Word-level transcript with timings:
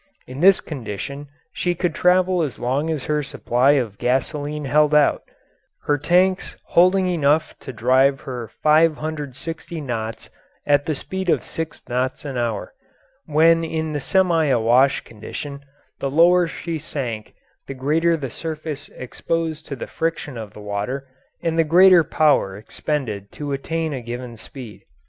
In 0.25 0.39
this 0.39 0.61
condition 0.61 1.27
she 1.53 1.75
could 1.75 1.93
travel 1.93 2.41
as 2.41 2.57
long 2.57 2.89
as 2.89 3.03
her 3.03 3.21
supply 3.21 3.73
of 3.73 3.99
gasoline 3.99 4.65
held 4.65 4.95
out 4.95 5.21
her 5.83 5.99
tanks 5.99 6.57
holding 6.65 7.05
enough 7.05 7.55
to 7.59 7.71
drive 7.71 8.21
her 8.21 8.47
560 8.63 9.79
knots 9.79 10.31
at 10.65 10.87
the 10.87 10.95
speed 10.95 11.29
of 11.29 11.43
six 11.45 11.83
knots 11.87 12.25
an 12.25 12.35
hour, 12.35 12.73
when 13.25 13.63
in 13.63 13.93
the 13.93 13.99
semi 13.99 14.47
awash 14.47 15.01
condition; 15.01 15.63
the 15.99 16.09
lower 16.09 16.47
she 16.47 16.79
sank 16.79 17.35
the 17.67 17.75
greater 17.75 18.17
the 18.17 18.31
surface 18.31 18.89
exposed 18.95 19.67
to 19.67 19.75
the 19.75 19.85
friction 19.85 20.35
of 20.35 20.53
the 20.53 20.59
water 20.61 21.07
and 21.43 21.59
the 21.59 21.63
greater 21.63 22.03
power 22.03 22.57
expended 22.57 23.31
to 23.33 23.51
attain 23.51 23.93
a 23.93 24.01
given 24.01 24.35
speed. 24.35 24.81